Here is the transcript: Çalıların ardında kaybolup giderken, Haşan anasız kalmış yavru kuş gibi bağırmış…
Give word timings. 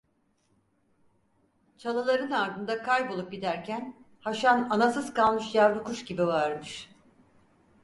Çalıların 1.77 2.31
ardında 2.31 2.83
kaybolup 2.83 3.31
giderken, 3.31 3.95
Haşan 4.19 4.69
anasız 4.69 5.13
kalmış 5.13 5.55
yavru 5.55 5.83
kuş 5.83 6.05
gibi 6.05 6.27
bağırmış… 6.27 6.89